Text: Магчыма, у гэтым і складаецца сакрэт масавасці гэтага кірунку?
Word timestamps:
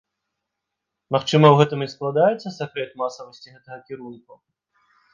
Магчыма, 1.15 1.51
у 1.51 1.59
гэтым 1.61 1.79
і 1.87 1.89
складаецца 1.95 2.57
сакрэт 2.59 2.99
масавасці 3.05 3.47
гэтага 3.55 3.79
кірунку? 3.89 4.33